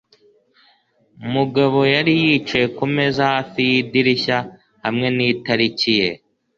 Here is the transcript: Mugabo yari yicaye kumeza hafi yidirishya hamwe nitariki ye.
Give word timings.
Mugabo 1.33 1.79
yari 1.95 2.13
yicaye 2.23 2.65
kumeza 2.77 3.21
hafi 3.33 3.59
yidirishya 3.69 4.37
hamwe 4.83 5.07
nitariki 5.15 5.91
ye. 5.99 6.09